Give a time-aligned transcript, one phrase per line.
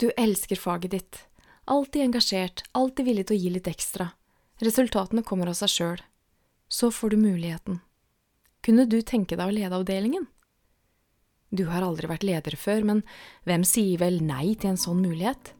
[0.00, 1.18] Du elsker faget ditt.
[1.64, 4.06] Alltid engasjert, alltid villig til å gi litt ekstra.
[4.64, 6.00] Resultatene kommer av seg sjøl.
[6.72, 7.80] Så får du muligheten.
[8.64, 10.24] Kunne du tenke deg å lede avdelingen?
[11.52, 13.02] Du har aldri vært leder før, men
[13.44, 15.52] hvem sier vel nei til en sånn mulighet?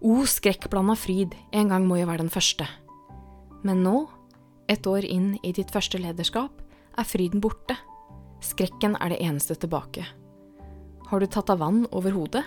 [0.00, 2.70] O, skrekkblanda fryd, en gang må jeg være den første.
[3.60, 4.06] Men nå,
[4.72, 6.64] et år inn i ditt første lederskap,
[6.96, 7.76] er fryden borte.
[8.40, 10.08] Skrekken er det eneste tilbake.
[11.12, 12.46] Har du tatt av vann over hodet?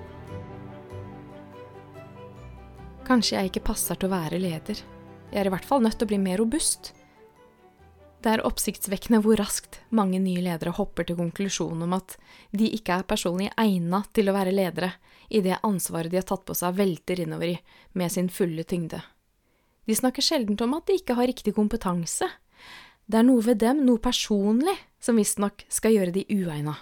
[3.11, 4.77] Kanskje jeg ikke passer til å være leder.
[5.33, 6.93] Jeg er i hvert fall nødt til å bli mer robust.
[8.23, 12.15] Det er oppsiktsvekkende hvor raskt mange nye ledere hopper til konklusjonen om at
[12.55, 14.93] de ikke er personlig egna til å være ledere,
[15.27, 17.57] i det ansvaret de har tatt på seg velter innover i
[17.99, 19.01] med sin fulle tyngde.
[19.83, 22.29] De snakker sjelden om at de ikke har riktig kompetanse.
[23.11, 26.77] Det er noe ved dem, noe personlig, som visstnok skal gjøre de uegna.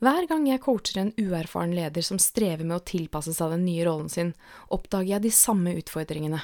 [0.00, 3.84] Hver gang jeg coacher en uerfaren leder som strever med å tilpasse seg den nye
[3.84, 4.30] rollen sin,
[4.72, 6.40] oppdager jeg de samme utfordringene.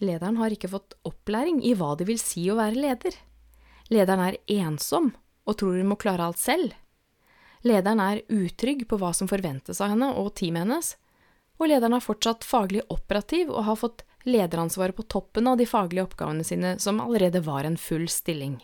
[0.00, 3.18] Lederen har ikke fått opplæring i hva det vil si å være leder.
[3.90, 5.10] Lederen er ensom
[5.42, 6.76] og tror hun må klare alt selv.
[7.66, 10.94] Lederen er utrygg på hva som forventes av henne og teamet hennes,
[11.58, 16.06] og lederen er fortsatt faglig operativ og har fått lederansvaret på toppen av de faglige
[16.06, 18.60] oppgavene sine som allerede var en full stilling.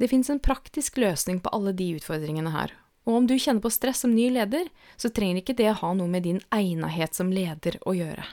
[0.00, 2.72] Det fins en praktisk løsning på alle de utfordringene her,
[3.06, 6.10] og om du kjenner på stress som ny leder, så trenger ikke det ha noe
[6.10, 8.24] med din egnethet som leder å gjøre.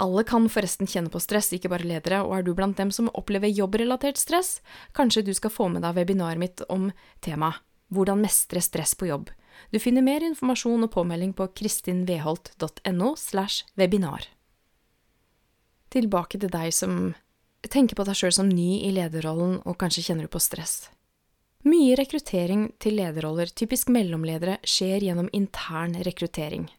[0.00, 3.10] Alle kan forresten kjenne på stress, ikke bare ledere, og er du blant dem som
[3.18, 4.60] opplever jobbrelatert stress,
[4.94, 6.92] kanskje du skal få med deg webinaret mitt om
[7.24, 9.32] temaet Hvordan mestre stress på jobb.
[9.74, 14.28] Du finner mer informasjon og påmelding på kristinveholt.no slash webinar.
[15.90, 17.00] Tilbake til deg som
[17.68, 20.88] tenker på deg sjøl som ny i lederrollen og kanskje kjenner du på stress.
[21.68, 26.70] Mye rekruttering til lederroller, typisk mellomledere, skjer gjennom intern rekruttering.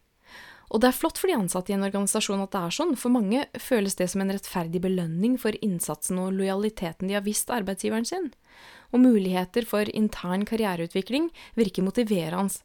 [0.71, 3.13] Og det er flott for de ansatte i en organisasjon at det er sånn, for
[3.13, 8.07] mange føles det som en rettferdig belønning for innsatsen og lojaliteten de har vist arbeidsgiveren
[8.07, 8.31] sin.
[8.95, 12.63] Og muligheter for intern karriereutvikling virker motiverende.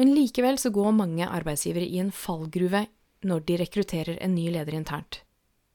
[0.00, 2.86] Men likevel så går mange arbeidsgivere i en fallgruve
[3.26, 5.20] når de rekrutterer en ny leder internt.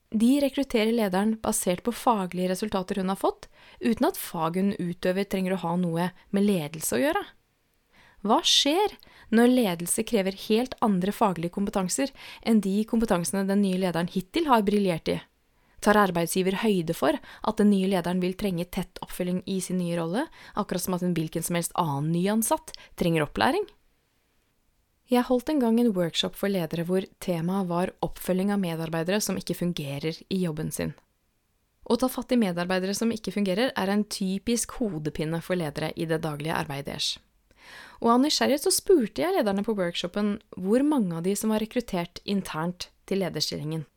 [0.09, 3.49] De rekrutterer lederen basert på faglige resultater hun har fått,
[3.83, 7.23] uten at faget hun utøver trenger å ha noe med ledelse å gjøre.
[8.25, 8.95] Hva skjer
[9.35, 14.63] når ledelse krever helt andre faglige kompetanser enn de kompetansene den nye lederen hittil har
[14.67, 15.19] briljert i?
[15.83, 19.99] Tar arbeidsgiver høyde for at den nye lederen vil trenge tett oppfølging i sin nye
[19.99, 20.25] rolle,
[20.57, 23.67] akkurat som at en hvilken som helst annen nyansatt trenger opplæring?
[25.07, 29.37] Jeg holdt en gang en workshop for ledere hvor temaet var oppfølging av medarbeidere som
[29.39, 30.91] ikke fungerer i jobben sin.
[31.87, 36.03] Å ta fatt i medarbeidere som ikke fungerer, er en typisk hodepine for ledere i
[36.09, 37.13] det daglige arbeidet deres.
[38.03, 41.63] Og av nysgjerrighet så spurte jeg lederne på workshopen hvor mange av de som var
[41.63, 43.87] rekruttert internt til lederstillingen.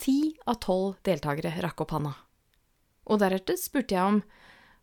[0.00, 0.16] Ti
[0.48, 2.14] av tolv deltakere rakk opp handa.
[3.04, 4.22] Og deretter spurte jeg om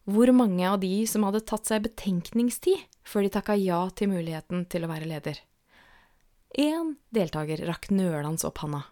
[0.05, 4.67] hvor mange av de som hadde tatt seg betenkningstid før de takka ja til muligheten
[4.69, 5.41] til å være leder.
[6.55, 8.85] Én deltaker rakk nølende opp handa.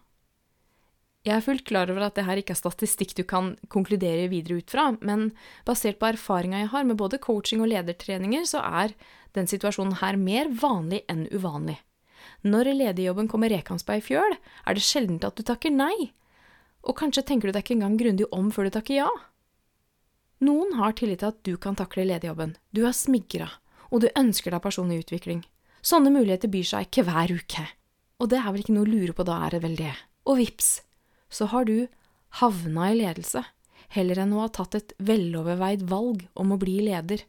[1.24, 4.58] Jeg er fullt klar over at det her ikke er statistikk du kan konkludere videre
[4.60, 5.30] ut fra, men
[5.64, 8.92] basert på erfaringa jeg har med både coaching og ledertreninger, så er
[9.32, 11.78] den situasjonen her mer vanlig enn uvanlig.
[12.44, 16.12] Når lederjobben kommer rekans ei fjøl, er det sjelden at du takker nei,
[16.84, 19.08] og kanskje tenker du deg ikke engang grundig om før du takker ja.
[20.44, 23.48] Noen har tillit til at du kan takle lederjobben, du er smigra,
[23.88, 25.40] og du ønsker deg personlig utvikling.
[25.84, 27.66] Sånne muligheter byr seg ikke hver uke.
[28.22, 29.92] Og det er vel ikke noe å lure på, da er det vel det.
[30.24, 30.70] Og vips,
[31.28, 31.90] så har du
[32.40, 33.42] havna i ledelse,
[33.92, 37.26] heller enn å ha tatt et veloverveid valg om å bli leder.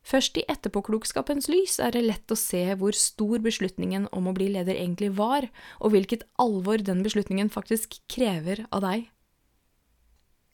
[0.00, 4.48] Først i etterpåklokskapens lys er det lett å se hvor stor beslutningen om å bli
[4.54, 9.10] leder egentlig var, og hvilket alvor den beslutningen faktisk krever av deg.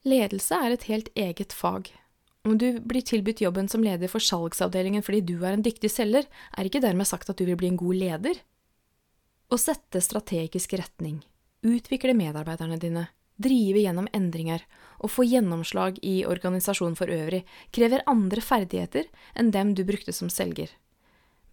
[0.06, 1.92] Ledelse er et helt eget fag,
[2.46, 6.28] om du blir tilbudt jobben som leder for salgsavdelingen fordi du er en dyktig selger,
[6.56, 8.40] er ikke dermed sagt at du vil bli en god leder.
[9.50, 11.20] Å sette strategisk retning,
[11.66, 13.06] utvikle medarbeiderne dine,
[13.36, 14.64] drive gjennom endringer
[15.02, 17.42] og få gjennomslag i organisasjonen for øvrig
[17.74, 20.70] krever andre ferdigheter enn dem du brukte som selger.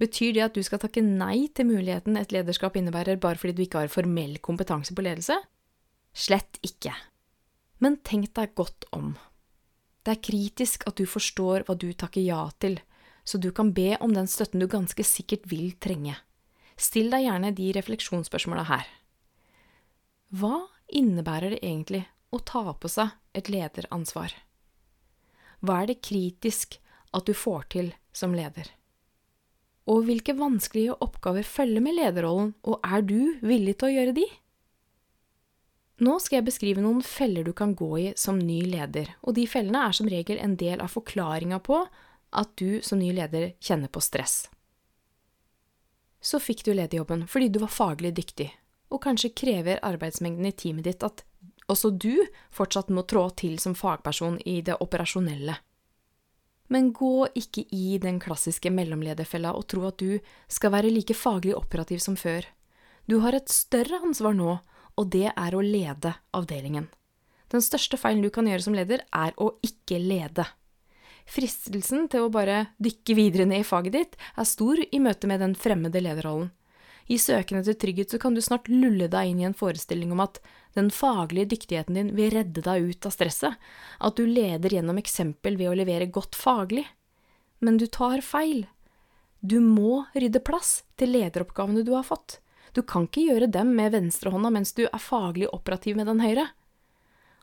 [0.01, 3.65] Betyr det at du skal takke nei til muligheten et lederskap innebærer bare fordi du
[3.65, 5.37] ikke har formell kompetanse på ledelse?
[6.13, 6.95] Slett ikke.
[7.83, 9.13] Men tenk deg godt om.
[10.03, 12.79] Det er kritisk at du forstår hva du takker ja til,
[13.23, 16.17] så du kan be om den støtten du ganske sikkert vil trenge.
[16.75, 18.87] Still deg gjerne de refleksjonsspørsmåla her.
[20.33, 22.03] Hva innebærer det egentlig
[22.33, 24.33] å ta på seg et lederansvar?
[25.63, 26.79] Hva er det kritisk
[27.13, 28.67] at du får til som leder?
[29.87, 34.25] Og hvilke vanskelige oppgaver følger med lederrollen, og er du villig til å gjøre de?
[36.03, 39.45] Nå skal jeg beskrive noen feller du kan gå i som ny leder, og de
[39.47, 41.77] fellene er som regel en del av forklaringa på
[42.33, 44.47] at du som ny leder kjenner på stress.
[46.23, 48.49] Så fikk du lederjobben fordi du var faglig dyktig,
[48.91, 51.23] og kanskje krever arbeidsmengden i teamet ditt at
[51.71, 55.55] også du fortsatt må trå til som fagperson i det operasjonelle.
[56.73, 60.19] Men gå ikke i den klassiske mellomlederfella og tro at du
[60.51, 62.47] skal være like faglig operativ som før.
[63.07, 64.57] Du har et større ansvar nå,
[64.99, 66.89] og det er å lede avdelingen.
[67.53, 70.47] Den største feilen du kan gjøre som leder, er å ikke lede.
[71.29, 75.43] Fristelsen til å bare dykke videre ned i faget ditt er stor i møte med
[75.43, 76.51] den fremmede lederrollen.
[77.11, 80.21] I søken etter trygghet så kan du snart lulle deg inn i en forestilling om
[80.23, 80.39] at
[80.77, 83.57] den faglige dyktigheten din vil redde deg ut av stresset,
[83.99, 86.85] at du leder gjennom eksempel ved å levere godt faglig.
[87.59, 88.65] Men du tar feil.
[89.43, 92.39] Du må rydde plass til lederoppgavene du har fått.
[92.73, 96.47] Du kan ikke gjøre dem med venstrehånda mens du er faglig operativ med den høyre.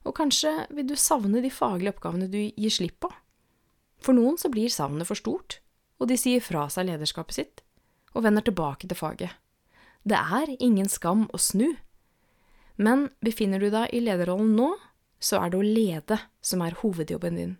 [0.02, 3.10] Og kanskje vil du savne de faglige oppgavene du gir slipp på.
[4.00, 5.60] For noen så blir savnet for stort,
[6.00, 7.62] og de sier fra seg lederskapet sitt,
[8.16, 9.36] og vender tilbake til faget.
[10.02, 11.76] Det er ingen skam å snu.
[12.80, 14.70] Men befinner du deg i lederrollen nå,
[15.20, 17.56] så er det å lede som er hovedjobben din.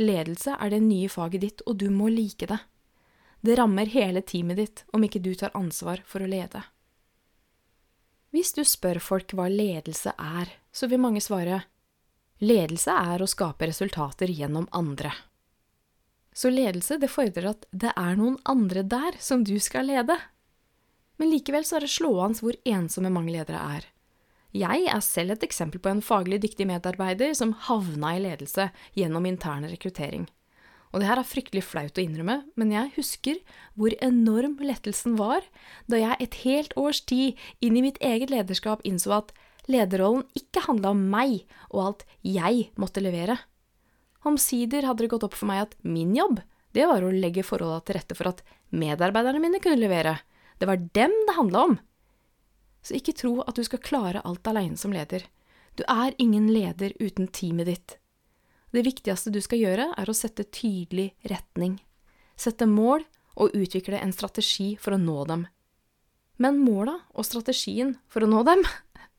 [0.00, 2.58] Ledelse er det nye faget ditt, og du må like det.
[3.44, 6.62] Det rammer hele teamet ditt om ikke du tar ansvar for å lede.
[8.32, 11.62] Hvis du spør folk hva ledelse er, så vil mange svare
[12.42, 15.12] ledelse er å skape resultater gjennom andre.
[16.32, 20.16] Så ledelse, det fordrer at det er noen andre der som du skal lede.
[21.20, 23.88] Men likevel så er det slående hvor ensomme mange ledere er.
[24.52, 29.28] Jeg er selv et eksempel på en faglig dyktig medarbeider som havna i ledelse gjennom
[29.28, 30.26] intern rekruttering.
[30.92, 33.38] Og det her er fryktelig flaut å innrømme, men jeg husker
[33.80, 35.44] hvor enorm lettelsen var
[35.88, 39.32] da jeg et helt års tid inn i mitt eget lederskap innså at
[39.72, 43.38] lederrollen ikke handla om meg og alt jeg måtte levere.
[44.28, 46.42] Omsider hadde det gått opp for meg at min jobb,
[46.76, 50.18] det var å legge forholda til rette for at medarbeiderne mine kunne levere.
[50.60, 51.78] Det var dem det handla om.
[52.82, 55.24] Så ikke tro at du skal klare alt aleine som leder.
[55.76, 57.96] Du er ingen leder uten teamet ditt.
[58.72, 61.76] Det viktigste du skal gjøre, er å sette tydelig retning.
[62.40, 63.04] Sette mål
[63.36, 65.44] og utvikle en strategi for å nå dem.
[66.40, 68.64] Men måla og strategien for å nå dem,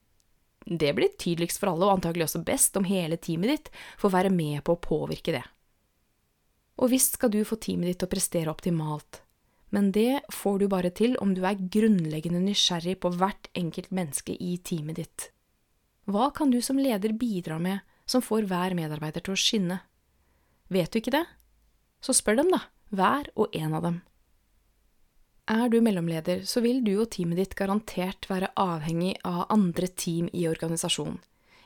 [0.82, 3.70] det blir tydeligst for alle, og antagelig også best om hele teamet ditt
[4.02, 5.44] får være med på å påvirke det.
[6.82, 9.22] Og visst skal du få teamet ditt til å prestere optimalt,
[9.74, 14.34] men det får du bare til om du er grunnleggende nysgjerrig på hvert enkelt menneske
[14.34, 15.30] i teamet ditt.
[16.10, 19.80] Hva kan du som leder bidra med som får hver medarbeider til å skinne?
[20.74, 21.26] Vet du ikke det?
[22.04, 24.02] Så spør dem, da, hver og en av dem.
[25.52, 30.30] Er du mellomleder, så vil du og teamet ditt garantert være avhengig av andre team
[30.32, 31.20] i organisasjonen.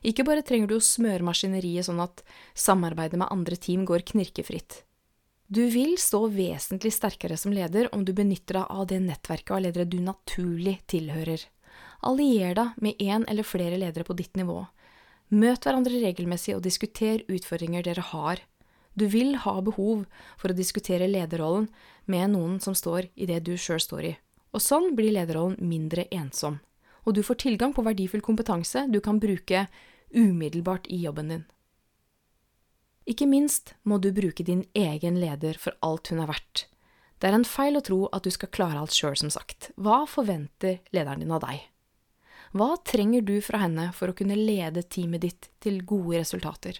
[0.06, 2.24] Ikke bare trenger du å smøre maskineriet sånn at
[2.58, 4.84] samarbeidet med andre team går knirkefritt.
[5.48, 9.62] Du vil stå vesentlig sterkere som leder om du benytter deg av det nettverket av
[9.64, 11.46] ledere du naturlig tilhører.
[12.08, 14.66] Allier deg med én eller flere ledere på ditt nivå.
[15.28, 18.40] Møt hverandre regelmessig og diskuter utfordringer dere har.
[18.96, 20.06] Du vil ha behov
[20.40, 21.68] for å diskutere lederrollen
[22.08, 24.14] med noen som står i det du sjøl står i,
[24.56, 26.62] og sånn blir lederrollen mindre ensom,
[27.04, 29.68] og du får tilgang på verdifull kompetanse du kan bruke
[30.16, 31.46] umiddelbart i jobben din.
[33.08, 36.66] Ikke minst må du bruke din egen leder for alt hun er verdt.
[37.20, 39.72] Det er en feil å tro at du skal klare alt sjøl, som sagt.
[39.76, 41.64] Hva forventer lederen din av deg?
[42.56, 46.80] Hva trenger du fra henne for å kunne lede teamet ditt til gode resultater?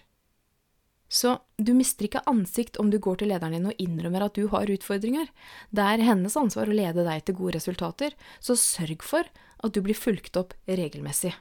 [1.08, 4.44] Så du mister ikke ansikt om du går til lederen din og innrømmer at du
[4.52, 5.30] har utfordringer.
[5.72, 9.28] Det er hennes ansvar å lede deg til gode resultater, så sørg for
[9.64, 11.32] at du blir fulgt opp regelmessig.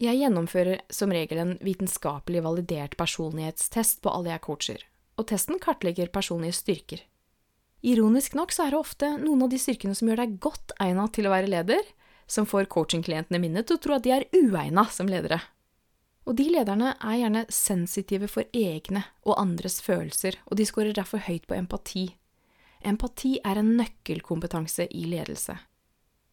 [0.00, 4.84] Jeg gjennomfører som regel en vitenskapelig validert personlighetstest på alle jeg coacher,
[5.20, 7.02] og testen kartlegger personlige styrker.
[7.84, 11.12] Ironisk nok så er det ofte noen av de styrkene som gjør deg godt egnet
[11.16, 11.84] til å være leder,
[12.30, 15.40] som får coachingklientene mine til å tro at de er uegna som ledere.
[16.28, 21.24] Og de lederne er gjerne sensitive for egne og andres følelser, og de scorer derfor
[21.26, 22.04] høyt på empati.
[22.86, 25.56] Empati er en nøkkelkompetanse i ledelse.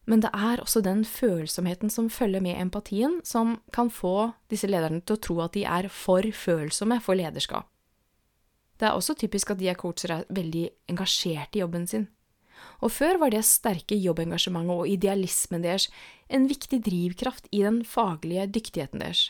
[0.08, 5.02] Men det er også den følsomheten som følger med empatien, som kan få disse lederne
[5.02, 7.66] til å tro at de er for følsomme for lederskap.
[8.78, 12.06] Det er også typisk at de er coacher er veldig engasjert i jobben sin.
[12.78, 15.88] Og før var det sterke jobbengasjementet og idealismen deres
[16.30, 19.28] en viktig drivkraft i den faglige dyktigheten deres.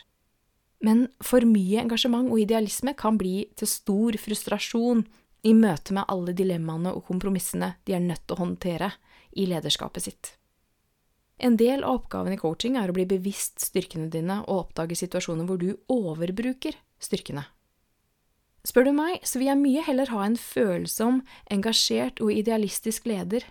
[0.85, 5.03] Men for mye engasjement og idealisme kan bli til stor frustrasjon
[5.43, 8.91] i møte med alle dilemmaene og kompromissene de er nødt til å håndtere
[9.39, 10.33] i lederskapet sitt.
[11.39, 15.47] En del av oppgaven i coaching er å bli bevisst styrkene dine og oppdage situasjoner
[15.47, 17.45] hvor du overbruker styrkene.
[18.67, 23.45] Spør du meg, så vil jeg mye heller ha en følsom, engasjert og idealistisk leder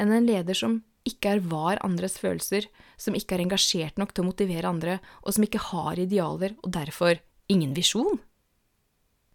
[0.00, 2.68] enn en leder som ikke er var andres følelser,
[3.00, 6.70] som ikke er engasjert nok til å motivere andre, og som ikke har idealer og
[6.76, 7.18] derfor
[7.50, 8.20] ingen visjon.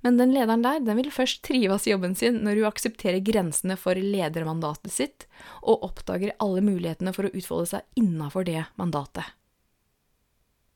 [0.05, 3.75] Men den lederen der, den vil først trives i jobben sin når hun aksepterer grensene
[3.79, 5.25] for ledermandatet sitt,
[5.59, 9.25] og oppdager alle mulighetene for å utfolde seg innafor det mandatet.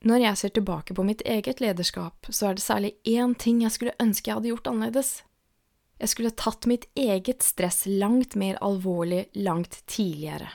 [0.02, 3.74] Når jeg ser tilbake på mitt eget lederskap, så er det særlig én ting jeg
[3.74, 5.12] skulle ønske jeg hadde gjort annerledes.
[6.02, 10.50] Jeg skulle tatt mitt eget stress langt mer alvorlig langt tidligere.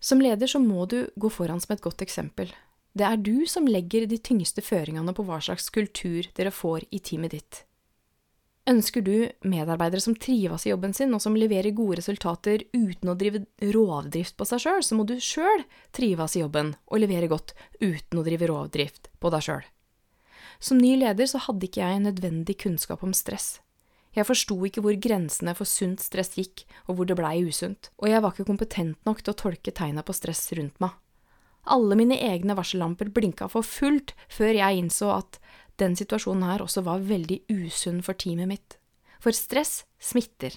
[0.00, 2.52] Som leder så må du gå foran som et godt eksempel,
[2.96, 7.00] det er du som legger de tyngste føringene på hva slags kultur dere får i
[7.04, 7.58] teamet ditt.
[8.66, 13.14] Ønsker du medarbeidere som trives i jobben sin, og som leverer gode resultater uten å
[13.14, 15.62] drive rovdrift på seg sjøl, så må du sjøl
[15.94, 19.62] trives i jobben og levere godt uten å drive rovdrift på deg sjøl.
[20.58, 23.60] Som ny leder så hadde ikke jeg nødvendig kunnskap om stress.
[24.16, 28.08] Jeg forsto ikke hvor grensene for sunt stress gikk, og hvor det blei usunt, og
[28.10, 30.96] jeg var ikke kompetent nok til å tolke tegna på stress rundt meg.
[31.66, 35.38] Alle mine egne varsellamper blinka for fullt før jeg innså at
[35.80, 38.78] den situasjonen her også var veldig usunn for teamet mitt.
[39.20, 40.54] For stress smitter.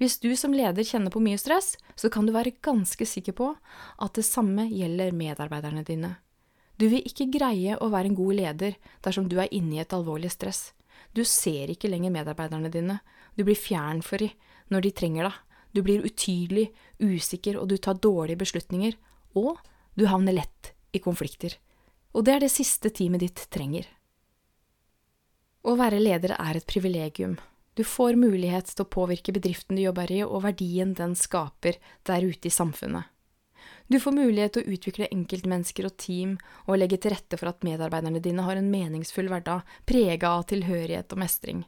[0.00, 3.52] Hvis du som leder kjenner på mye stress, så kan du være ganske sikker på
[3.52, 6.16] at det samme gjelder medarbeiderne dine.
[6.76, 9.94] Du vil ikke greie å være en god leder dersom du er inne i et
[9.94, 10.72] alvorlig stress.
[11.12, 13.00] Du ser ikke lenger medarbeiderne dine,
[13.36, 14.32] du blir fjern for dem
[14.72, 15.34] når de trenger deg,
[15.76, 18.94] du blir utydelig, usikker og du tar dårlige beslutninger,
[19.36, 19.58] og
[19.96, 21.58] du havner lett i konflikter,
[22.16, 23.84] og det er det siste teamet ditt trenger.
[25.62, 27.36] Å være leder er et privilegium.
[27.78, 31.78] Du får mulighet til å påvirke bedriften du jobber i, og verdien den skaper
[32.08, 33.06] der ute i samfunnet.
[33.86, 36.34] Du får mulighet til å utvikle enkeltmennesker og team,
[36.66, 41.14] og legge til rette for at medarbeiderne dine har en meningsfull hverdag, prega av tilhørighet
[41.14, 41.62] og mestring.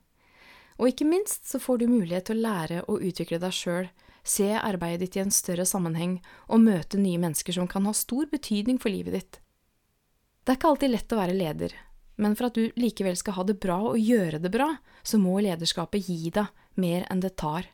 [0.82, 3.88] Og ikke minst så får du mulighet til å lære å utvikle deg sjøl
[4.26, 6.16] se arbeidet ditt i en større sammenheng
[6.48, 9.42] og møte nye mennesker som kan ha stor betydning for livet ditt.
[10.42, 11.76] Det er ikke alltid lett å være leder,
[12.16, 14.70] men for at du likevel skal ha det bra og gjøre det bra,
[15.02, 17.66] så må lederskapet gi deg mer enn det tar.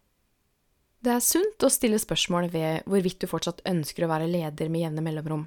[1.00, 4.84] Det er sunt å stille spørsmål ved hvorvidt du fortsatt ønsker å være leder med
[4.84, 5.46] jevne mellomrom.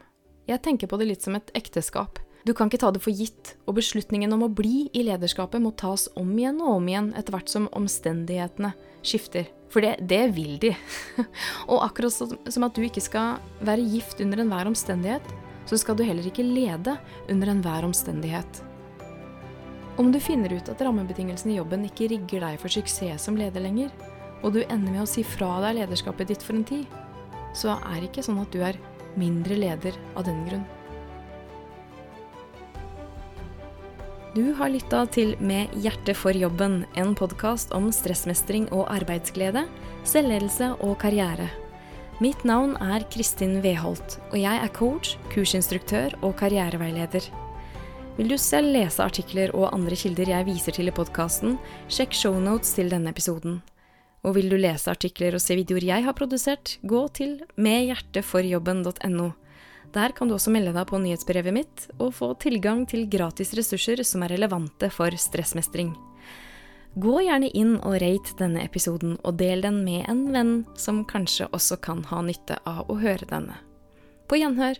[0.49, 2.17] Jeg tenker på det litt som et ekteskap.
[2.43, 5.71] Du kan ikke ta det for gitt, og beslutningen om å bli i lederskapet må
[5.79, 8.73] tas om igjen og om igjen etter hvert som omstendighetene
[9.05, 9.47] skifter.
[9.71, 10.73] For det, det vil de.
[11.71, 15.33] og akkurat som at du ikke skal være gift under enhver omstendighet,
[15.69, 16.97] så skal du heller ikke lede
[17.31, 18.63] under enhver omstendighet.
[19.97, 23.61] Om du finner ut at rammebetingelsene i jobben ikke rigger deg for suksess som leder
[23.61, 23.91] lenger,
[24.41, 26.87] og du ender med å si fra deg lederskapet ditt for en tid,
[27.53, 28.79] så er det ikke sånn at du er
[29.19, 30.63] mindre leder av den grunn.
[34.33, 39.67] Du har lytta til Med hjertet for jobben, en podkast om stressmestring og arbeidsglede,
[40.09, 41.51] selvledelse og karriere.
[42.17, 47.29] Mitt navn er Kristin Weholt, og jeg er coach, kursinstruktør og karriereveileder.
[48.13, 51.55] Vil du selv lese artikler og andre kilder jeg viser til i podkasten,
[51.89, 53.55] sjekk shownotes til denne episoden.
[54.21, 59.31] Og vil du lese artikler og se videoer jeg har produsert, gå til medhjerteforjobben.no.
[59.97, 64.05] Der kan du også melde deg på nyhetsbrevet mitt og få tilgang til gratis ressurser
[64.05, 65.95] som er relevante for stressmestring.
[66.93, 71.49] Gå gjerne inn og rate denne episoden, og del den med en venn som kanskje
[71.49, 73.57] også kan ha nytte av å høre denne.
[74.29, 74.77] På gjenhør!